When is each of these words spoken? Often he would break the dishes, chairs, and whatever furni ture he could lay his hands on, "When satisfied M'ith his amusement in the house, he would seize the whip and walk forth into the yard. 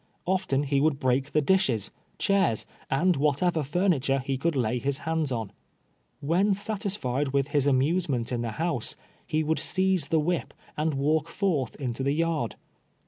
Often 0.25 0.63
he 0.63 0.81
would 0.81 0.99
break 0.99 1.29
the 1.29 1.43
dishes, 1.43 1.91
chairs, 2.17 2.65
and 2.89 3.15
whatever 3.15 3.59
furni 3.61 4.01
ture 4.01 4.17
he 4.17 4.35
could 4.35 4.55
lay 4.55 4.79
his 4.79 4.97
hands 5.05 5.31
on, 5.31 5.51
"When 6.21 6.55
satisfied 6.55 7.27
M'ith 7.27 7.49
his 7.49 7.67
amusement 7.67 8.31
in 8.31 8.41
the 8.41 8.53
house, 8.53 8.95
he 9.27 9.43
would 9.43 9.59
seize 9.59 10.07
the 10.07 10.19
whip 10.19 10.55
and 10.75 10.95
walk 10.95 11.27
forth 11.27 11.75
into 11.75 12.01
the 12.01 12.13
yard. 12.13 12.55